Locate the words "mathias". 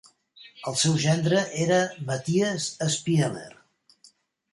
2.07-2.65